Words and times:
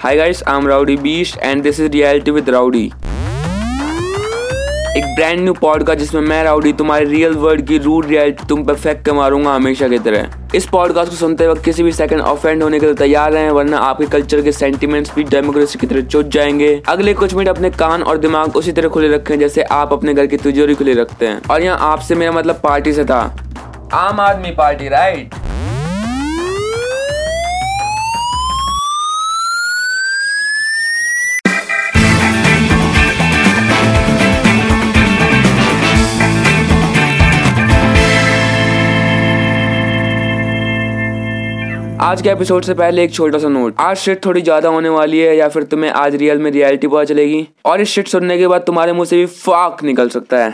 Hi 0.00 0.16
guys, 0.16 0.42
I'm 0.46 0.66
Rowdy 0.66 0.96
Beast 0.96 1.36
and 1.42 1.62
this 1.62 1.78
is 1.78 1.90
Reality 1.94 2.32
with 2.34 2.46
Rowdy. 2.52 2.84
एक 4.98 5.04
brand 5.16 5.40
new 5.40 5.52
podcast 5.54 6.00
जिसमें 6.00 6.20
मैं 6.20 6.42
Rowdy 6.44 6.72
तुम्हारे 6.72 7.04
real 7.04 7.34
world 7.42 7.66
की 7.66 7.78
rude 7.78 8.06
reality 8.06 8.46
तुम 8.48 8.64
पे 8.66 8.74
फेंक 8.74 9.02
के 9.04 9.12
मारूँगा 9.12 9.54
हमेशा 9.54 9.88
की 9.88 9.98
तरह। 9.98 10.54
इस 10.54 10.66
पॉडकास्ट 10.68 11.10
को 11.10 11.16
सुनते 11.16 11.48
वक्त 11.48 11.64
किसी 11.64 11.82
भी 11.82 11.92
सेकंड 11.92 12.20
ऑफेंड 12.20 12.62
होने 12.62 12.80
के 12.80 12.86
लिए 12.86 12.94
तैयार 12.94 13.36
हैं 13.36 13.50
वरना 13.50 13.78
आपके 13.78 14.06
कल्चर 14.06 14.42
के 14.42 14.52
सेंटिमेंट्स 14.52 15.14
भी 15.14 15.24
डेमोक्रेसी 15.24 15.78
की 15.78 15.86
तरह 15.86 16.06
चुट 16.06 16.28
जाएँगे। 16.38 16.72
अगले 16.88 17.14
कुछ 17.14 17.34
मिनट 17.34 17.48
अपने 17.48 17.70
कान 17.70 18.02
और 18.02 18.18
दिमाग 18.18 18.56
उसी 18.56 18.72
तरह 18.72 18.88
खुले 18.88 19.08
रखें 19.14 19.38
जैसे 19.38 19.62
आप 19.80 19.92
अपने 19.92 20.14
घर 20.14 20.26
की 20.26 20.36
तिजोरी 20.36 20.74
खुले 20.74 20.94
रखते 21.02 21.26
हैं। 21.26 21.42
और 21.50 21.62
यहाँ 21.62 21.78
आपसे 21.92 22.14
मेरा 22.14 22.32
मतलब 22.32 22.60
पार्टी 22.64 22.92
से 22.92 23.04
था। 23.04 23.22
आम 23.94 24.20
आदमी 24.20 24.50
पार्टी 24.54 24.88
राइट 24.88 25.34
आज 42.10 42.22
के 42.22 42.28
एपिसोड 42.28 42.64
से 42.64 42.74
पहले 42.74 43.02
एक 43.04 43.12
छोटा 43.14 43.38
सा 43.38 43.48
नोट 43.48 43.74
आज 43.78 43.96
शिट 43.96 44.24
थोड़ी 44.24 44.40
ज़्यादा 44.42 44.68
होने 44.68 44.88
वाली 44.88 45.18
है 45.18 45.36
या 45.36 45.48
फिर 45.48 45.62
तुम्हें 45.62 45.90
आज 45.90 46.14
रियल 46.14 46.38
में 46.38 46.50
रियलिटी 46.50 46.86
पता 46.86 47.04
चलेगी? 47.04 47.46
और 47.64 47.80
इस 47.80 47.88
शिट 47.88 48.08
सुनने 48.08 48.38
के 48.38 48.46
बाद 48.46 48.60
तुम्हारे 48.60 48.92
मुँह 48.92 49.04
से 49.04 49.16
भी 49.16 49.26
फाक 49.26 49.82
निकल 49.84 50.08
सकता 50.08 50.38
है. 50.38 50.50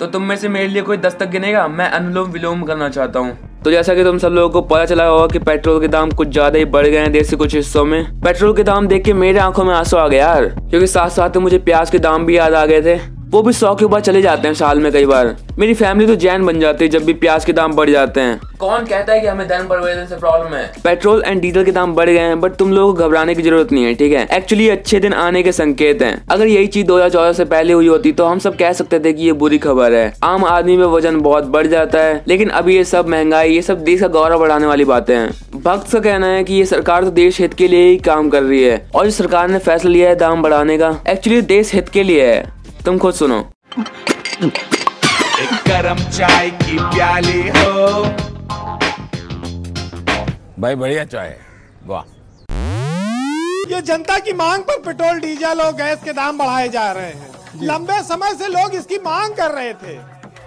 तो 0.00 0.06
तुम 0.06 0.22
में 0.22 0.36
से 0.36 0.48
मेरे 0.48 0.66
लिए 0.68 0.82
कोई 0.82 0.96
दस्तक 0.96 1.28
गिनेगा? 1.28 1.66
मैं 1.68 1.88
अनुलोम 1.90 2.30
विलोम 2.30 2.62
करना 2.62 2.88
चाहता 2.88 3.20
हूँ. 3.20 3.36
तो 3.64 3.70
जैसा 3.70 3.94
कि 3.94 4.04
तुम 4.04 4.18
सब 4.18 4.28
लोगों 4.28 4.50
को 4.50 4.60
पता 4.68 4.84
चला 4.84 5.04
होगा 5.04 5.26
कि 5.26 5.38
पेट्रोल 5.38 5.80
के 5.80 5.88
दाम 5.88 6.10
कुछ 6.10 6.28
ज़्यादा 6.28 6.58
ही 6.58 6.64
बढ़ 6.64 6.86
गए 6.86 6.98
हैं 6.98 7.12
देश 7.12 7.30
के 7.30 7.36
कुछ 7.36 7.54
हिस्सों 7.54 7.84
में. 7.84 8.20
पेट्रोल 8.20 8.54
के 8.56 8.62
दाम 8.62 8.88
देख 8.88 9.04
के 9.04 9.12
मेरे 9.14 9.38
आँखों 9.38 9.64
में 9.64 9.74
आँसू 9.74 9.96
आ 9.96 10.06
गया 10.08 10.28
यार, 10.28 10.44
क्योंकि 10.70 10.86
साथ 10.86 11.08
साथ 11.10 11.36
मुझे 11.36 11.58
प्याज 11.60 11.90
के 11.90 11.98
दाम 11.98 12.26
भी 12.26 12.36
याद 12.36 12.54
आ 12.54 12.66
गए 12.66 12.82
थे. 12.82 12.98
वो 13.30 13.40
भी 13.42 13.52
सौ 13.52 13.74
के 13.74 13.84
ऊपर 13.84 14.00
चले 14.00 14.20
जाते 14.22 14.48
हैं 14.48 14.54
साल 14.54 14.78
में 14.80 14.90
कई 14.92 15.06
बार। 15.06 15.36
मेरी 15.58 15.74
फैमिली 15.74 16.06
तो 16.06 16.14
जैन 16.14 16.46
बन 16.46 16.58
जाती 16.60 16.84
है 16.84 16.90
जब 16.90 17.04
भी 17.04 17.12
प्याज 17.14 17.44
के 17.44 17.52
दाम 17.52 17.72
बढ़ 17.72 17.90
जाते 17.90 18.20
हैं। 18.20 18.40
कौन 18.60 18.84
कहता 18.84 19.12
है 19.12 19.20
कि 19.20 19.26
हमें 19.26 19.46
धन 19.48 19.66
परिवर्तन 19.68 20.06
से 20.06 20.16
प्रॉब्लम 20.16 20.54
है? 20.54 20.64
पेट्रोल 20.84 21.22
एंड 21.26 21.40
डीजल 21.42 21.64
के 21.64 21.72
दाम 21.72 21.94
बढ़ 21.94 22.10
गए 22.10 22.18
हैं 22.18 22.40
बट 22.40 22.54
तुम 22.54 22.72
लोगों 22.72 22.94
को 22.94 23.04
घबराने 23.04 23.34
की 23.34 23.42
ज़रूरत 23.42 23.72
नहीं 23.72 23.84
है 23.84 23.94
ठीक 23.94 24.12
है? 24.12 24.26
एक्चुअली 24.32 24.68
अच्छे 24.68 25.00
दिन 25.00 25.14
आने 25.14 25.42
के 25.42 25.52
संकेत 25.52 26.02
हैं। 26.02 26.22
अगर 26.30 26.46
यही 26.46 26.66
चीज़ 26.66 26.86
2014 26.86 27.32
से 27.32 27.44
पहले 27.44 27.72
हुई 27.72 27.86
होती 27.86 28.12
तो 28.12 28.24
हम 28.24 28.38
सब 28.38 28.56
कह 28.56 28.72
सकते 28.72 29.00
थे 29.00 29.12
कि 29.12 29.22
ये 29.22 29.32
बुरी 29.34 29.58
खबर 29.58 29.94
है। 29.94 30.12
आम 30.24 30.44
आदमी 30.46 30.76
में 30.76 30.86
वज़न 30.86 31.20
बहुत 31.20 31.44
बढ़ 31.46 31.66
जाता 31.66 32.02
है 32.02 32.22
लेकिन 32.28 32.48
अभी 32.50 32.76
ये 32.76 32.84
सब 32.84 33.08
महँगाई 33.08 33.54
ये 33.54 33.62
सब 33.62 33.84
देश 33.84 34.00
का 34.00 34.08
गौरव 34.08 34.40
बढ़ाने 34.40 34.66
वाली 34.66 34.84
बातें 34.84 35.16
हैं। 35.16 35.60
भक्त 35.62 35.92
का 35.92 36.00
कहना 36.00 36.26
है 36.26 36.44
कि 36.44 36.54
ये 36.54 36.64
सरकार 36.66 37.04
तो 37.04 37.10
देश 37.12 37.40
हित 37.40 37.54
के 37.54 37.68
लिए 37.68 37.88
ही 37.88 37.96
काम 38.06 38.30
कर 38.30 38.42
रही 38.42 38.62
है 38.62 38.86
और 38.94 39.04
जो 39.04 39.10
सरकार 39.12 39.48
ने 39.48 39.58
फैसला 39.60 39.90
लिया 39.90 40.08
है 40.08 40.16
दाम 40.16 40.42
बढ़ाने 40.42 40.78
का 40.78 40.96
एक्चुअली 41.08 41.40
देश 41.42 41.74
हित 41.74 41.88
के 41.88 42.02
लिए 42.02 42.26
है। 42.26 42.59
तुम 42.84 42.98
खुद 42.98 43.14
सुनो। 43.14 43.38
एक 44.42 45.54
गरम 45.68 45.98
चाय 46.10 46.50
की 46.50 46.78
प्याली 46.78 47.42
हो। 47.48 48.02
भाई 50.58 50.74
बढ़िया 50.74 51.04
चाय 51.04 51.28
है। 51.28 51.40
वाह। 51.86 52.02
ये 53.74 53.80
जनता 53.82 54.18
की 54.18 54.32
मांग 54.32 54.62
पर 54.62 54.80
पेट्रोल 54.80 55.20
डीजल 55.20 55.60
और 55.60 55.72
गैस 55.72 55.98
के 56.04 56.12
दाम 56.12 56.38
बढ़ाए 56.38 56.68
जा 56.68 56.92
रहे 56.92 57.04
हैं। 57.04 57.30
लंबे 57.62 58.02
समय 58.02 58.34
से 58.34 58.48
लोग 58.48 58.74
इसकी 58.74 58.98
मांग 58.98 59.34
कर 59.34 59.50
रहे 59.50 59.72
थे। 59.74 59.94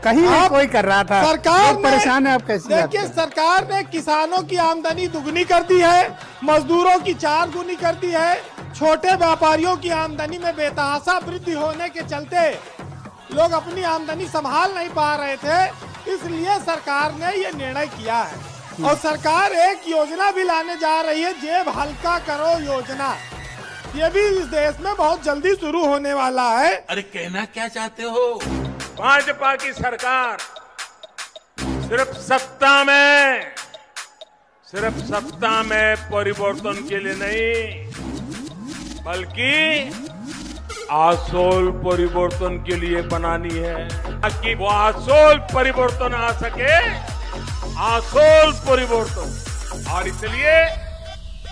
कहीं 0.04 0.22
नहीं 0.22 0.36
आप- 0.36 0.50
कोई 0.50 0.66
कर 0.68 0.86
रहा 0.86 1.04
था। 1.04 1.24
सरकार 1.24 1.74
परेशान 1.74 2.28
है 2.28 2.34
आप 2.34 2.48
कैसे 2.48 2.82
देखिए 2.82 3.08
सरकार 3.08 3.68
ने 3.72 3.84
किसानों 3.84 4.42
की 4.44 4.56
आमदनी 4.56 5.08
दुगनी 5.08 5.44
कर 5.44 5.64
दी 5.64 5.80
है 5.80 6.18
मजदूरों 6.44 7.00
की 7.00 7.14
चार 7.14 7.50
गुनी 7.50 7.76
कर 7.76 7.96
दी 7.96 8.08
है 8.08 8.42
छोटे 8.76 9.16
व्यापारियों 9.16 9.76
की 9.78 9.90
आमदनी 9.94 10.38
में 10.38 10.56
बेतहासा 10.56 11.18
वृद्धि 11.18 11.52
होने 11.54 11.90
के 11.90 12.02
चलते 12.04 12.50
लोग 13.34 13.52
अपनी 13.52 13.84
आमदनी 13.90 14.26
संभाल 14.28 14.74
नहीं 14.76 14.90
पा 14.90 15.16
रहे 15.16 15.36
थे 15.38 15.60
इसलिए 16.14 16.58
सरकार 16.62 17.14
ने 17.14 17.36
ये 17.36 17.52
निर्णय 17.52 17.88
किया 17.88 18.18
है। 18.18 18.86
और 18.86 18.96
सरकार 18.98 19.52
एक 19.52 19.88
योजना 19.88 20.32
भी 20.32 20.44
लाने 20.44 20.76
जा 20.78 21.00
रही 21.02 21.22
है 21.22 21.34
जेब 21.42 21.70
हल्का 21.78 22.18
करो 22.28 22.52
योजना। 22.64 23.14
ये 23.96 24.10
भी 24.10 24.26
इस 24.38 24.46
देश 24.48 24.80
में 24.82 24.96
बहुत 24.96 25.24
जल्दी 25.24 25.54
शुरू 25.56 25.86
होने 25.86 26.14
वाला 26.14 26.50
है। 26.52 26.74
अरे 26.90 27.02
कहना 27.04 27.46
क्या 27.46 27.68
चाहते 27.68 28.04
हो? 28.06 28.26
भाजपा 29.00 29.56
की 29.56 29.74
सरकार 29.74 30.38
सिर्फ़ 31.84 32.18
सत्ता 32.20 32.84
में 32.84 33.52
सिर्फ़ 34.68 34.98
सत्ता 35.06 35.62
में 35.64 35.96
परिवर्तन 36.12 36.86
के 36.90 37.00
लिए 37.00 37.16
नहीं 37.16 37.93
बल्कि 39.06 39.92
आसोल 40.92 41.70
परिवर्तन 41.86 42.58
के 42.68 42.76
लिए 42.76 43.02
बनानी 43.02 43.50
है, 43.50 43.88
ताकि 44.22 44.54
वो 44.56 44.68
आसोल 44.68 45.38
परिवर्तन 45.54 46.14
आ 46.14 46.32
सके। 46.32 46.78
आसोल 47.84 48.52
परिवर्तन। 48.68 49.90
और 49.92 50.08
इसलिए 50.08 50.56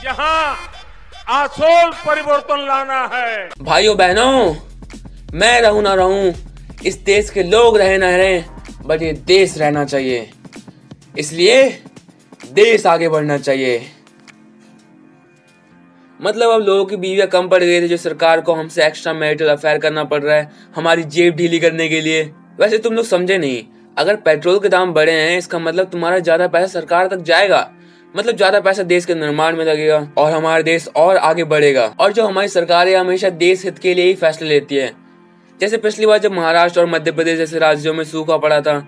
यहाँ 0.06 0.58
आसोल 1.30 1.92
परिवर्तन 2.06 2.66
लाना 2.68 3.04
है। 3.14 3.50
भाइयों, 3.62 3.98
बहनों, 3.98 4.56
मैं 5.34 5.62
रहूँ 5.62 5.82
ना 5.84 5.94
रहूँ, 5.94 6.34
इस 6.86 6.98
देश 7.04 7.30
के 7.30 7.44
लोग 7.44 7.78
रहे 7.78 7.98
ना 7.98 8.16
रहे, 8.18 8.44
बट 8.86 9.02
ये 9.02 9.14
देश 9.14 9.58
रहना 9.58 9.86
चाहिए। 9.86 10.30
इसलिए 11.20 11.64
देश 12.54 12.86
आगे 12.86 13.10
बढ़ना 13.10 13.38
चाहिए। 13.38 13.80
मतलब 16.22 16.52
अब 16.52 16.62
लोगों 16.62 16.86
की 16.86 16.96
बीवियाँ 16.96 17.28
कम 17.28 17.48
पड़ 17.48 17.64
गई 17.64 17.82
थी, 17.82 17.88
जो 17.88 17.98
सरकार 17.98 18.42
को 18.42 18.54
हमसे 18.54 18.86
एक्स्ट्रा 18.86 19.14
मैरिटल 19.14 19.48
अफेयर 19.48 19.78
करना 19.78 20.04
पड़ 20.04 20.22
रहा 20.24 20.36
है, 20.36 20.50
हमारी 20.76 21.04
जेब 21.04 21.36
ढीली 21.36 21.60
करने 21.60 21.88
के 21.90 22.02
लिए। 22.02 22.24
वैसे 22.60 22.78
तुम 22.78 22.94
लोग 22.94 23.06
समझे 23.06 23.38
नहीं। 23.38 23.64
अगर 23.98 24.16
पेट्रोल 24.16 24.60
के 24.60 24.70
दाम 24.70 24.94
बढ़े 24.94 25.12
हैं, 25.12 25.38
इसका 25.38 25.60
मतलब 25.60 25.90
तुम्हारा 25.90 26.20
ज़्यादा 26.20 26.48
पैसा 26.48 26.68
सरकार 26.70 27.08
तक 27.08 27.22
जाएगा। 27.24 27.70
मतलब 28.16 28.36
ज़्यादा 28.36 28.60
पैसा 28.60 28.84
देश 28.84 29.06
के 29.06 29.16
निर्माण 29.16 29.56
में 29.56 29.66
लगेगा, 29.66 30.08
और 30.18 30.32
हमारा 30.32 30.62
देश 30.62 30.88
और 30.88 31.18
आगे 31.18 31.44
बढ़ेगा। 31.44 31.94
और 32.00 32.14
जो 32.14 32.26
हमारी 32.26 32.48
सरकार 32.48 32.88
है, 32.88 32.96
हमेशा 32.96 33.30
देश 33.30 33.66
हित 33.66 33.80
के 33.80 33.94
लिए 33.94 34.06
ही 34.06 34.16
फैसले 34.16 34.50
लेती 34.50 34.76
है। 34.76 34.92
जैसे 35.60 35.78
पिछली 35.78 36.06
बार 36.06 36.18
जब 36.18 36.32
महाराष्ट्र 36.32 36.80
और 36.80 36.88
मध्य 36.88 37.12
प्रदेश 37.12 37.38
जैसे 37.38 37.60
राज्यों 37.60 37.94
में 37.94 38.04
सूखा 38.04 38.38
पड़ा 38.38 38.62
था 38.62 38.80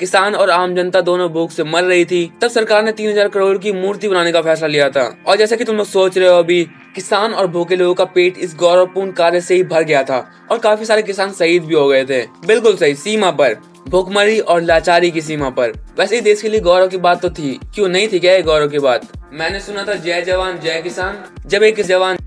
किसान 0.00 0.34
और 0.34 0.50
आम 0.50 0.74
जनता 0.74 1.00
दोनों 1.00 1.28
भूख 1.28 1.50
से 1.50 1.64
मर 1.64 1.84
रही 1.84 2.04
थी, 2.04 2.32
तब 2.42 2.48
सरकार 2.48 2.82
ने 2.84 2.92
तीन 2.92 3.10
हज़ार 3.10 3.28
करोड़ 3.28 3.56
की 3.58 3.72
मूर्ति 3.72 4.08
बनाने 4.08 4.32
का 4.32 4.40
फैसला 4.42 4.68
लिया 4.68 4.88
था। 4.90 5.04
और 5.26 5.36
जैसा 5.36 5.56
कि 5.56 5.64
तुम 5.64 5.76
लोग 5.76 5.86
सोच 5.86 6.18
रहे 6.18 6.28
हो 6.28 6.38
अभी, 6.38 6.62
किसान 6.94 7.32
और 7.32 7.46
भूखे 7.46 7.76
लोगों 7.76 7.94
का 7.94 8.04
पेट 8.04 8.38
इस 8.38 8.54
गौरवपूर्ण 8.54 9.12
कार्य 9.12 9.40
से 9.40 9.54
ही 9.54 9.62
भर 9.62 9.82
गया 9.82 10.02
था, 10.02 10.18
और 10.50 10.58
काफ़ी 10.58 10.84
सारे 10.84 11.02
किसान 11.02 11.32
शहीद 11.32 11.64
भी 11.64 11.74
हो 11.74 11.88
गए 11.88 12.04
थे। 12.04 12.22
बिल्कुल 12.46 12.76
सही, 12.76 12.94
सीमा 12.94 13.30
पर। 13.30 13.56
भूखमरी 13.88 14.38
और 14.38 14.62
लाचारी 14.62 15.10
की 15.10 15.20
सीमा 15.20 15.50
पर। 15.50 15.72
वैसे 15.98 16.14
ही 16.14 16.20
देश 16.20 16.42
के 16.42 16.48
लिए 16.48 16.60
गौरव 16.60 16.88
की 16.88 16.96
बात 16.96 17.22
तो 17.22 17.30
थी। 17.30 17.58
क्यों 17.74 17.88
नहीं 17.88 18.08
थी 18.08 18.18
क्या 18.18 18.40
गौरव 18.40 18.68
की 18.68 18.78
बात? 18.78 19.08
मैंने 19.32 19.60
सुना 19.60 19.84
था, 19.84 19.94
जय 19.94 20.22
जवान, 20.22 20.58
जय 20.60 20.80
किसान। 20.82 21.24
जब 21.46 21.62
एक 21.62 21.80
जवान 21.82 22.18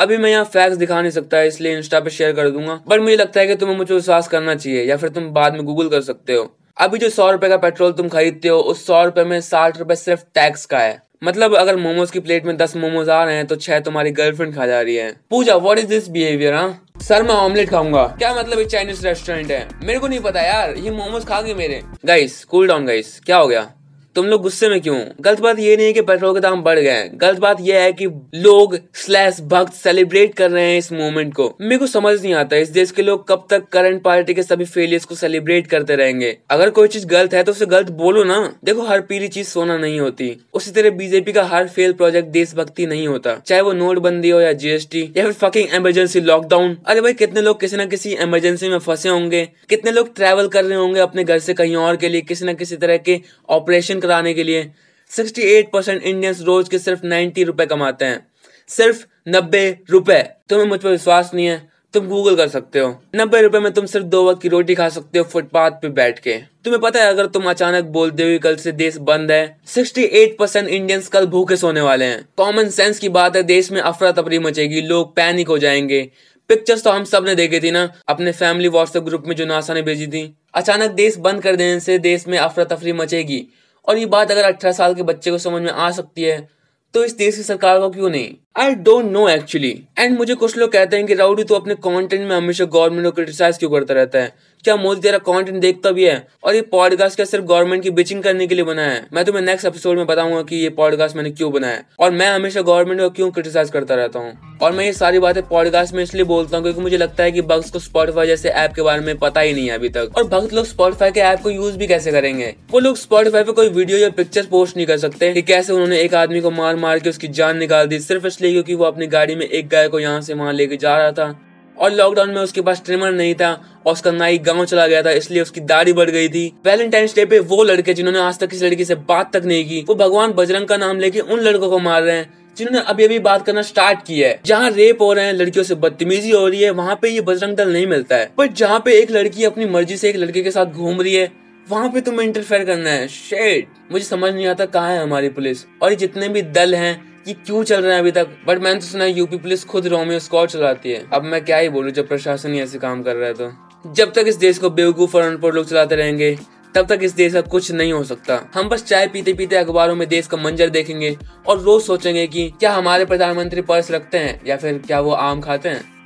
अभी 0.00 0.16
मैं 0.16 0.30
यहाँ 0.30 0.44
फैक्स 0.44 0.76
दिखा 0.76 1.00
नहीं 1.00 1.10
सकता, 1.10 1.42
इसलिए 1.42 1.76
इंस्टा 1.76 1.98
पे 2.00 2.10
शेयर 2.10 2.32
कर 2.32 2.48
दूँगा। 2.50 2.80
बट 2.88 3.00
मुझे 3.00 3.16
लगता 3.16 3.40
है 3.40 3.46
कि 3.46 3.54
तुम्हें 3.54 3.76
मुझे 3.76 3.94
विश्वास 3.94 4.28
करना 4.28 4.54
चाहिए, 4.54 4.84
या 4.84 4.96
फिर 4.96 5.08
तुम 5.08 5.28
बाद 5.30 5.52
में 5.52 5.64
गूगल 5.64 5.88
कर 5.88 6.00
सकते 6.00 6.34
हो। 6.34 6.50
अभी 6.76 6.98
जो 6.98 7.08
सौ 7.08 7.30
रुपए 7.30 7.48
का 7.48 7.56
पेट्रोल 7.56 7.92
तुम 7.92 8.08
खरीदते 8.08 8.48
हो, 8.48 8.58
उस 8.58 8.86
सौ 8.86 9.02
रुपए 9.04 9.24
में 9.24 9.40
साठ 9.40 9.78
रुपए 9.78 9.94
सिर्फ़ 9.94 10.20
टैक्स 10.34 10.64
का 10.66 10.78
है। 10.78 11.00
मतलब 11.24 11.54
अगर 11.54 11.76
मोमोज 11.76 12.10
की 12.10 12.20
प्लेट 12.20 12.46
में 12.46 12.56
दस 12.56 12.76
मोमोज 12.76 13.08
आ 13.08 13.22
रहे 13.24 13.34
हैं 13.36 13.46
तो 13.46 13.56
छह 13.56 13.80
तुम्हारी 13.80 14.10
गर्लफ्रेंड 14.10 14.54
खा 14.54 14.66
जा 14.66 14.80
रही 14.80 14.94
है। 14.96 15.10
Puja 15.30 15.56
what 15.56 15.78
is 15.78 15.86
this 15.86 16.08
behavior 16.08 16.54
हाँ? 16.54 16.86
सर, 17.02 17.22
मैं 17.22 17.34
ऑमलेट 17.34 17.70
खाऊँगा। 17.70 18.06
क्या 18.18 18.34
मतलब 18.34 18.58
ये 18.58 18.64
चाइनीज़ 18.66 19.06
रेस्टोरेंट 19.06 19.50
है? 19.50 19.66
मेरे 19.84 19.98
को 19.98 20.08
नहीं 20.08 20.20
पता 20.20 20.42
यार, 20.42 20.74
ये 20.76 20.90
मोमोज 20.90 21.24
खा 21.24 21.40
गए 21.40 21.54
मेरे। 21.54 21.82
गाइस 22.06 22.44
कूल 22.44 22.68
डाउन 22.68 22.86
गाइस 22.86 23.20
क्या 23.26 23.36
हो 23.36 23.48
गया? 23.48 23.70
तुम 24.16 24.26
लोग 24.26 24.42
गुस्से 24.42 24.68
में 24.68 24.80
क्यों? 24.80 24.98
गलत 25.20 25.40
बात 25.40 25.58
ये 25.58 25.76
नहीं 25.76 25.86
है 25.86 25.92
कि 25.92 26.00
पेट्रोल 26.02 26.34
के 26.34 26.40
दाम 26.40 26.62
बढ़ 26.62 26.78
गए 26.78 27.08
गलत 27.14 27.38
बात 27.38 27.56
ये 27.60 27.80
है 27.80 27.92
कि 27.92 28.06
लोग 28.34 28.76
स्लैश 28.94 29.40
भक्त 29.40 29.72
सेलिब्रेट 29.74 30.34
कर 30.34 30.50
रहे 30.50 30.64
हैं 30.64 30.78
इस 30.78 30.90
मोमेंट 30.92 31.32
को। 31.34 31.44
मेरे 31.60 31.78
को 31.78 31.86
समझ 31.86 32.20
नहीं 32.22 32.32
आता 32.34 32.56
इस 32.56 32.68
देश 32.68 32.90
के 32.90 33.02
लोग 33.02 33.26
कब 33.28 33.46
तक 33.50 33.66
करंट 33.68 34.02
पार्टी 34.02 34.34
के 34.34 34.42
सभी 34.42 34.64
फेलियर्स 34.64 35.04
को 35.04 35.14
सेलिब्रेट 35.14 35.66
करते 35.66 35.96
रहेंगे। 35.96 36.36
अगर 36.50 36.70
कोई 36.70 36.88
चीज़ 36.88 37.06
गलत 37.06 37.34
है 37.34 37.42
तो 37.44 37.52
उसे 37.52 37.66
गलत 37.66 37.90
बोलो 37.92 38.24
ना। 38.24 38.40
देखो, 38.64 38.82
हर 38.82 39.00
पीली 39.00 39.28
चीज़ 39.28 39.46
सोना 39.46 39.76
नहीं 39.78 40.00
होती। 40.00 40.36
उसी 40.54 40.70
तरह 40.70 40.90
बीजेपी 40.90 41.32
का 41.32 41.44
हर 41.44 41.68
फेल 41.68 41.92
प्रोजेक्ट 41.92 42.28
देशभक्ति 42.28 42.86
नहीं 42.86 43.06
होता। 43.08 43.34
चाहे 43.46 43.60
वो 43.60 43.72
नोटबंदी 43.72 44.30
हो 44.30 44.40
या 44.40 44.52
जीएसटी 44.54 45.02
या 45.16 45.24
फिर 45.24 45.32
फकिंग 45.32 45.74
इमरजेंसी 45.74 46.20
लॉकडाउन 46.20 46.76
अरे 46.86 47.00
भाई, 47.00 47.12
कितने 47.12 47.40
लोग 47.40 47.60
किसी 47.60 47.76
न 47.76 47.86
किसी 47.86 48.12
इमरजेंसी 48.12 48.68
में 48.68 48.78
फंसे 48.78 49.08
होंगे? 49.08 49.48
कितने 49.68 49.90
लोग 49.90 50.14
ट्रेवल 50.16 50.48
कर 50.48 50.64
रहे 50.64 50.78
होंगे 50.78 51.00
अपने 51.00 51.24
घर 51.24 51.38
से 51.38 51.54
कहीं 51.54 51.76
और 51.76 51.96
के 51.96 52.08
लिए, 52.08 52.20
किसी 52.20 52.44
न 52.44 52.54
किसी 52.54 52.76
तरह 52.76 52.96
के 52.96 53.20
ऑपरेशन 53.48 53.99
कराने 54.00 54.34
के 54.34 54.44
लिए। 54.44 54.70
68 55.10 55.72
परसेंट 55.72 56.02
इंडियंस 56.02 56.40
रोज 56.40 56.68
के 56.68 56.78
सिर्फ़ 56.78 57.06
90 57.06 57.44
रुपए 57.44 57.66
कमाते 57.66 58.04
हैं। 58.04 58.26
सिर्फ़ 58.68 59.06
90 59.28 59.76
रुपए। 59.90 60.30
तुम्हें 60.48 60.66
मुझ 60.66 60.80
पर 60.80 60.90
विश्वास 60.90 61.30
नहीं 61.34 61.46
है? 61.46 61.70
तुम 61.94 62.06
गूगल 62.06 62.36
कर 62.36 62.48
सकते 62.48 62.78
हो। 62.78 63.02
नब्बे 63.16 63.42
रुपए 63.42 63.58
में 63.58 63.72
तुम 63.72 63.86
सिर्फ़ 63.86 64.06
दो 64.06 64.30
वक्त 64.30 64.42
की 64.42 64.48
रोटी 64.48 64.74
खा 64.74 64.88
सकते 64.88 65.18
हो 65.18 65.24
फुटपाथ 65.24 65.70
पे 65.70 65.88
बैठ 65.88 66.18
के। 66.18 66.36
तुम्हें 66.64 66.80
पता 66.80 67.02
है, 67.02 67.06
अगर 67.06 67.26
तुम 67.26 67.50
अचानक 67.50 67.84
बोलते 67.84 68.22
हुए 68.22 68.38
कल 68.38 68.56
से 68.56 68.72
देश 68.72 68.96
बंद 68.96 69.32
है 69.32 69.60
68 69.66 70.36
परसेंट 70.38 70.68
इंडियंस 70.68 71.08
कल 71.08 71.26
भूखे 71.26 71.56
सोने 71.56 71.80
वाले 71.80 72.04
हैं। 72.04 72.28
कॉमन 72.36 72.68
सेंस 72.68 72.98
की 72.98 73.08
बात 73.08 73.36
है, 73.36 73.42
देश 73.42 73.72
में 73.72 73.80
अफरा 73.80 74.12
तफरी 74.12 74.38
मचेगी, 74.38 74.80
लोग 74.80 75.16
पैनिक 75.16 75.48
हो 75.48 75.58
जाएँगे। 75.58 76.10
पिक्चर्स 76.48 76.84
तो 76.84 76.90
हम 76.90 77.04
सबने 77.04 77.34
देखी 77.34 77.60
थी 77.60 77.70
ना, 77.70 77.92
अपने 78.08 78.32
फैमिली 78.32 78.68
व्हाट्सएप 78.68 79.02
ग्रुप 79.02 79.24
में 79.26 79.36
जो 79.36 79.46
नासा 79.46 79.74
ने 79.74 79.82
भेजी 79.82 80.06
थी। 80.06 80.36
अचानक 80.54 80.90
देश 80.90 81.16
बंद 81.16 81.42
कर 81.42 81.56
देने 81.56 81.80
से 81.80 81.98
देश 81.98 82.28
में 82.28 82.38
अफरा 82.38 82.64
तफरी 82.64 82.92
मचेगी। 82.92 83.46
और 83.88 83.98
ये 83.98 84.06
बात 84.06 84.30
अगर 84.30 84.44
अठारह 84.44 84.72
साल 84.72 84.94
के 84.94 85.02
बच्चे 85.02 85.30
को 85.30 85.38
समझ 85.38 85.62
में 85.62 85.70
आ 85.70 85.90
सकती 85.90 86.22
है 86.22 86.48
तो 86.94 87.04
इस 87.04 87.16
देश 87.16 87.36
की 87.36 87.42
सरकार 87.42 87.78
को 87.80 87.88
क्यों 87.90 88.08
नहीं? 88.10 88.34
I 88.58 88.74
don't 88.74 89.04
know 89.04 89.28
actually 89.28 89.70
and 89.98 90.16
मुझे 90.18 90.34
कुछ 90.34 90.56
लोग 90.56 90.72
कहते 90.72 90.96
हैं 90.96 91.06
कि 91.06 91.14
राउडी 91.14 91.44
तो 91.44 91.54
अपने 91.54 91.74
कॉन्टेंट 91.74 92.28
में 92.28 92.36
हमेशा 92.36 92.64
गवर्नमेंट 92.64 93.04
को 93.04 93.10
क्रिटिसाइज 93.10 93.58
क्यों 93.58 93.70
करता 93.70 93.94
रहता 93.94 94.18
है? 94.18 94.32
क्या 94.64 94.76
मोदी 94.76 95.00
तेरा 95.00 95.18
कंटेंट 95.18 95.60
देखता 95.60 95.90
भी 95.90 96.04
है? 96.04 96.26
और 96.44 96.54
ये 96.54 96.62
पॉडकास्ट 96.62 97.16
क्या 97.16 97.26
सिर्फ़ 97.26 97.44
गवर्नमेंट 97.44 97.82
की 97.82 97.90
बिचिंग 97.90 98.22
करने 98.22 98.46
के 98.46 98.54
लिए 98.54 98.64
बनाया 98.64 98.88
है? 98.88 99.06
मैं 99.12 99.24
तुम्हें 99.24 99.42
नेक्स्ट 99.42 99.66
एपिसोड 99.66 99.96
में 99.96 100.06
बताऊँगा 100.06 100.42
कि 100.42 100.56
ये 100.56 100.70
पॉडकास्ट 100.70 101.16
मैंने 101.16 101.30
क्यों 101.30 101.52
बनाया 101.52 101.82
और 102.00 102.10
मैं 102.10 102.26
हमेशा 102.26 102.62
गवर्नमेंट 102.62 103.00
को 103.00 103.10
क्यों 103.10 103.30
क्रिटिसाइज 103.30 103.70
करता 103.70 103.94
रहता 103.94 104.18
हूँ? 104.18 104.58
और 104.62 104.72
मैं 104.72 104.84
ये 104.84 104.92
सारी 104.92 105.18
बातें 105.18 105.42
पॉडकास्ट 105.42 105.94
में 105.94 106.02
इसलिए 106.02 106.24
बोलता 106.24 106.56
हूँ 106.56 106.64
क्योंकि 106.64 106.80
मुझे 106.80 106.96
लगता 106.96 107.24
है 107.24 107.32
कि 107.32 107.42
बग्स 107.42 107.70
को 107.70 107.78
स्पॉटिफाई 107.78 108.26
जैसे 108.26 108.48
ऐप 108.48 108.72
के 108.74 108.82
बारे 108.82 109.00
में 109.00 109.18
पता 109.18 109.40
ही 109.40 109.52
नहीं 109.52 109.66
है 109.66 109.74
अभी 109.74 109.88
तक। 109.88 110.12
और 110.16 110.24
भक्त 110.24 110.52
लोग 110.52 110.66
स्पॉटिफाई 110.66 111.10
के 111.10 111.20
ऐप 111.20 111.40
को 111.40 111.50
यूज़ 111.50 111.76
भी 111.76 111.86
कैसे 111.86 112.12
करेंगे? 112.12 112.54
वो 112.70 112.78
लोग 112.78 112.96
स्पॉटिफाई 112.96 113.44
पे 113.44 113.52
कोई 113.52 113.68
वीडियो 113.68 113.98
या 113.98 114.10
पिक्चर 114.10 114.46
पोस्ट 114.50 114.76
नहीं 114.76 114.86
कर 114.86 114.98
सकते 114.98 115.32
कि 115.32 115.42
कैसे 115.42 115.72
उन्होंने 115.72 116.00
एक 116.00 116.14
आदमी 116.14 116.40
को 116.40 116.50
मार 116.50 116.76
मार 116.76 116.98
के 116.98 117.10
उसकी 117.10 117.28
जान 117.28 117.58
निकाल 117.58 117.86
दी 117.86 118.00
सिर्फ़ 118.00 118.26
इसलिए 118.26 118.52
क्योंकि 118.52 118.74
वो 118.74 118.84
अपनी 118.84 119.06
गाड़ी 119.06 119.34
में 119.34 119.46
एक 119.46 119.68
गाय 119.68 119.88
को 119.88 120.00
यहाँ 120.00 120.20
से 120.20 120.34
वहाँ 120.34 120.52
लेके 120.52 120.76
जा 120.76 120.96
रहा 120.96 121.12
था। 121.12 121.46
और 121.80 121.92
लॉकडाउन 121.92 122.30
में 122.30 122.40
उसके 122.42 122.60
पास 122.60 122.82
ट्रिमर 122.84 123.12
नहीं 123.12 123.34
था 123.34 123.52
और 123.86 123.92
उसका 123.92 124.10
नाई 124.10 124.38
गाँव 124.40 124.64
चला 124.64 124.86
गया 124.86 125.02
था, 125.02 125.10
इसलिए 125.12 125.42
उसकी 125.42 125.60
दाढ़ी 125.62 125.92
बढ़ 125.92 126.10
गई 126.10 126.28
थी। 126.28 126.46
वैलेंटाइंस 126.64 127.14
डे 127.16 127.24
पे 127.24 127.38
वो 127.40 127.62
लड़के 127.64 127.94
जिन्होंने 127.94 128.18
आज 128.18 128.38
तक 128.38 128.50
किसी 128.50 128.66
लड़की 128.66 128.84
से 128.84 128.94
बात 128.94 129.32
तक 129.36 129.44
नहीं 129.44 129.64
की, 129.64 129.84
वो 129.88 129.94
भगवान 129.94 130.32
बजरंग 130.32 130.66
का 130.66 130.76
नाम 130.76 130.98
लेके 130.98 131.20
उन 131.20 131.40
लड़कों 131.40 131.70
को 131.70 131.78
मार 131.78 132.02
रहे 132.02 132.16
हैं, 132.16 132.28
जिन्होंने 132.56 132.84
अभी 132.86 133.04
अभी 133.04 133.18
बात 133.18 133.46
करना 133.46 133.62
स्टार्ट 133.62 134.02
किया 134.06 134.28
है। 134.28 134.40
जहाँ 134.46 134.70
रेप 134.70 135.02
हो 135.02 135.12
रहे 135.12 135.24
हैं, 135.24 135.32
लड़कियों 135.32 135.64
से 135.64 135.74
बदतमीजी 135.76 136.30
हो 136.30 136.46
रही 136.46 136.62
है, 136.62 136.70
वहाँ 136.72 136.98
पे 137.02 137.08
ये 137.08 137.20
बजरंग 137.20 137.56
दल 137.56 137.72
नहीं 137.72 137.86
मिलता 137.86 138.16
है। 138.16 138.30
पर 138.38 138.46
जहाँ 138.46 138.80
पे 138.84 138.98
एक 139.00 139.10
लड़की 139.10 139.44
अपनी 139.44 139.66
मर्ज़ी 139.66 139.96
से 139.96 140.08
एक 140.10 140.16
लड़के 140.16 140.42
के 140.42 140.50
साथ 140.50 140.66
घूम 140.66 141.00
रही 141.02 141.14
है, 141.14 141.30
वहाँ 141.66 141.88
पे 141.88 142.00
तुम्हें 142.00 142.26
इंटरफेयर 142.26 142.64
करना 142.64 142.90
है। 142.90 143.06
शेट 143.08 143.68
मुझे 143.92 144.04
समझ 144.04 144.32
नहीं 144.34 144.46
आता 144.46 144.64
कहाँ 144.66 144.90
है 144.90 145.02
हमारी 145.02 145.28
पुलिस। 145.30 145.64
और 145.82 145.94
जितने 145.94 146.28
भी 146.28 146.42
दल 146.42 146.74
हैं 146.74 147.09
ये 147.28 147.34
क्यों 147.34 147.62
चल 147.64 147.82
रहे 147.82 147.92
हैं 147.92 148.00
अभी 148.00 148.10
तक? 148.10 148.28
बट 148.46 148.58
मैंने 148.58 148.80
तो 148.80 148.86
सुना 148.86 149.04
है 149.04 149.12
यूपी 149.12 149.38
पुलिस 149.38 149.64
खुद 149.64 149.86
रोमियो 149.86 150.18
स्कॉट 150.18 150.48
चलाती 150.48 150.92
है। 150.92 151.04
अब 151.12 151.24
मैं 151.24 151.44
क्या 151.44 151.56
ही 151.56 151.68
बोलूँ, 151.68 151.90
जब 151.90 152.08
प्रशासन 152.08 152.52
ही 152.52 152.60
ऐसे 152.60 152.78
काम 152.78 153.02
कर 153.02 153.16
रहा 153.16 153.28
है 153.28 153.34
तो। 153.34 153.92
जब 153.92 154.12
तक 154.12 154.24
इस 154.26 154.36
देश 154.36 154.58
को 154.58 154.70
बेवकूफ़ 154.70 155.16
और 155.16 155.22
अनपढ़ 155.22 155.54
लोग 155.54 155.66
चलाते 155.66 155.96
रहेंगे, 155.96 156.38
तब 156.74 156.86
तक 156.86 157.00
इस 157.02 157.12
देश 157.12 157.32
का 157.32 157.40
कुछ 157.40 157.70
नहीं 157.72 157.92
हो 157.92 158.02
सकता। 158.04 158.40
हम 158.54 158.68
बस 158.68 158.84
चाय 158.84 159.06
पीते 159.06 159.32
पीते 159.32 159.56
अखबारों 159.56 159.94
में 159.94 160.08
देश 160.08 160.26
का 160.26 160.36
मंजर 160.36 160.70
देखेंगे 160.70 161.16
और 161.46 161.60
रोज 161.60 161.82
सोचेंगे 161.82 162.26
कि 162.26 162.48
क्या 162.60 162.72
हमारे 162.72 163.04
प्रधानमंत्री 163.04 163.62
पर्स 163.62 163.90
रखते 163.90 164.18
हैं 164.18 164.40
या 164.46 164.56
फिर 164.56 164.82
क्या 164.86 165.00
वो 165.00 165.12
आम 165.12 165.40
खाते 165.40 165.68
हैं? 165.68 165.99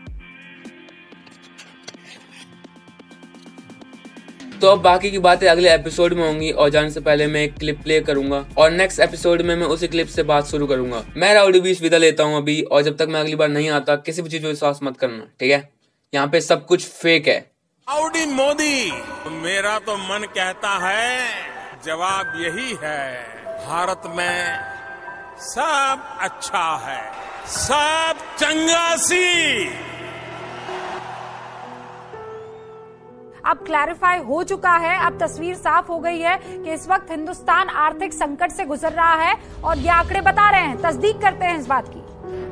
तो 4.64 4.68
अब 4.68 4.80
बाकी 4.82 5.10
की 5.10 5.18
बातें 5.18 5.46
अगले 5.48 5.72
एपिसोड 5.74 6.12
में 6.12 6.22
होंगी 6.24 6.50
और 6.50 6.68
जाने 6.70 6.90
से 6.90 7.00
पहले 7.00 7.26
मैं 7.26 7.40
एक 7.42 7.54
क्लिप 7.54 7.82
प्ले 7.82 8.00
करूँगा 8.00 8.36
और 8.58 8.70
नेक्स्ट 8.70 9.00
एपिसोड 9.00 9.42
में 9.42 9.54
मैं 9.56 9.66
उसी 9.66 9.88
क्लिप 9.88 10.06
से 10.08 10.22
बात 10.22 10.46
शुरू 10.46 10.66
करूँगा। 10.66 11.02
मैं 11.16 11.32
राउडी 11.34 11.60
बीस 11.60 11.82
विदा 11.82 11.98
लेता 11.98 12.24
हूँ 12.24 12.36
अभी 12.36 12.62
और 12.62 12.82
जब 12.82 12.96
तक 12.96 13.08
मैं 13.10 13.20
अगली 13.20 13.34
बार 13.36 13.48
नहीं 13.48 13.68
आता, 13.70 13.96
किसी 13.96 14.22
भी 14.22 14.28
चीज़ 14.28 14.42
को 14.42 14.48
विश्वास 14.48 14.80
मत 14.82 14.96
करना, 14.96 15.26
ठीक 15.40 15.50
है? 15.50 15.68
यहाँ 16.12 16.26
पे 16.28 16.40
सब 16.40 16.64
कुछ 16.66 16.86
फेक 16.86 17.28
है। 17.28 17.36
हाउडी 17.88 18.24
मोदी, 18.26 18.90
मेरा 19.42 19.78
तो 19.78 19.96
मन 19.98 20.26
कहता 20.34 20.70
है, 20.86 21.18
जवाब 21.86 22.32
यही 22.38 22.76
है, 22.82 23.04
भारत 23.66 24.02
में 24.16 24.58
सब 25.44 26.16
अच्छा 26.20 26.66
है, 26.86 27.02
सब 27.58 28.24
चंगासी 28.38 29.24
अब 33.46 33.64
क्लैरिफाई 33.66 34.18
हो 34.24 34.42
चुका 34.44 34.76
है 34.78 34.98
अब 35.06 35.18
तस्वीर 35.20 35.54
साफ़ 35.56 35.86
हो 35.88 35.98
गई 36.00 36.18
है 36.20 36.36
कि 36.38 36.72
इस 36.72 36.88
वक्त 36.88 37.10
हिंदुस्तान 37.10 37.68
आर्थिक 37.80 38.12
संकट 38.12 38.52
से 38.52 38.64
गुजर 38.64 38.92
रहा 38.92 39.14
है 39.16 39.36
और 39.64 39.78
ये 39.78 39.88
आंकड़े 39.90 40.20
बता 40.22 40.50
रहे 40.50 40.62
हैं 40.62 40.80
तस्दीक 40.82 41.20
करते 41.22 41.46
हैं 41.46 41.58
इस 41.58 41.66
बात 41.66 41.88
की। 41.88 42.02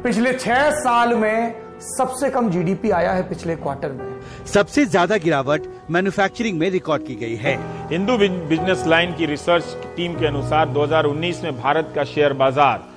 पिछले 0.03 0.33
छह 0.35 0.71
साल 0.81 1.15
में 1.15 1.55
सबसे 1.83 2.31
कम 2.31 2.51
जीडीपी 2.51 2.91
आया 2.93 3.13
है 3.13 3.29
पिछले 3.29 3.57
क्वार्टर 3.57 3.93
में। 3.93 4.21
सबसे 4.47 4.85
ज़्यादा 4.87 5.17
गिरावट 5.19 5.63
मैन्युफैक्चरिंग 5.91 6.59
में 6.59 6.69
रिकॉर्ड 6.71 7.07
की 7.07 7.15
गई 7.15 7.37
है। 7.37 7.57
हिंदू 7.89 8.17
बिज़नेस 8.19 8.85
लाइन 8.87 9.15
की 9.15 9.27
रिसर्च 9.27 9.77
टीम 9.97 10.15
के 10.15 10.27
अनुसार 10.27 10.69
2019 10.71 11.43
में 11.45 11.61
भारत 11.61 11.93
का 11.95 12.05
शेयर 12.05 12.33
बाज़ार 12.35 12.91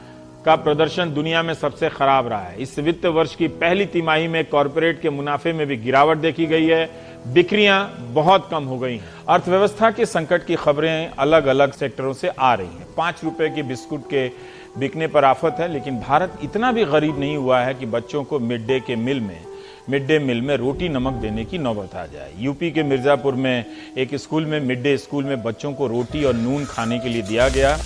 का 0.45 0.55
प्रदर्शन 0.57 1.13
दुनिया 1.13 1.41
में 1.43 1.53
सबसे 1.53 1.89
खराब 1.89 2.27
रहा 2.27 2.39
है। 2.39 2.61
इस 2.61 2.77
वित्त 2.79 3.05
वर्ष 3.07 3.35
की 3.35 3.47
पहली 3.55 3.85
तिमाही 3.87 4.27
में 4.27 4.43
कॉरपोरेट 4.45 5.01
के 5.01 5.09
मुनाफे 5.11 5.53
में 5.53 5.65
भी 5.67 5.77
गिरावट 5.77 6.17
देखी 6.19 6.45
गई 6.45 6.65
है। 6.65 6.85
बिक्रियाँ 7.25 8.11
बहुत 8.13 8.47
कम 8.51 8.63
हो 8.63 8.77
गई 8.79 8.97
हैं। 8.97 9.13
अर्थव्यवस्था 9.29 9.89
के 9.91 10.05
संकट 10.05 10.45
की 10.45 10.55
खबरें 10.55 11.09
अलग 11.09 11.45
अलग 11.45 11.71
सेक्टरों 11.71 12.11
से 12.13 12.27
आ 12.29 12.53
रही 12.53 12.67
हैं। 12.67 12.85
पाँच 12.97 13.23
रुपए 13.23 13.49
के 13.49 13.63
बिस्कुट 13.63 14.03
के 14.09 14.27
बिकने 14.79 15.07
पर 15.07 15.25
आफत 15.25 15.57
है, 15.59 15.67
लेकिन 15.67 15.99
भारत 15.99 16.37
इतना 16.43 16.71
भी 16.71 16.85
गरीब 16.85 17.19
नहीं 17.19 17.37
हुआ 17.37 17.59
है 17.61 17.73
कि 17.73 17.85
बच्चों 17.85 18.23
को 18.23 18.39
मिड 18.39 18.67
डे 18.67 18.79
के 18.79 18.95
मिल 18.95 19.19
में 19.19 19.39
मिड 19.89 20.07
डे 20.07 20.19
मिल 20.19 20.41
में 20.41 20.55
रोटी 20.57 20.89
नमक 20.89 21.13
देने 21.13 21.43
की 21.45 21.57
नौबत 21.57 21.95
आ 21.95 22.05
जाए। 22.05 22.31
यूपी 22.39 22.71
के 22.71 22.83
मिर्जापुर 22.83 23.33
में 23.33 23.65
एक 23.97 24.15
स्कूल 24.15 24.45
में 24.45 24.59
मिड 24.59 24.81
डे 24.83 24.97
स्कूल 24.97 25.23
में 25.23 25.43
बच्चों 25.43 25.73
को 25.73 25.87
रोटी 25.87 26.23
और 26.23 26.33
नून 26.33 26.65
खाने 26.65 26.99
के 26.99 27.09
लिए 27.09 27.21
दिया 27.21 27.49
गया। 27.49 27.77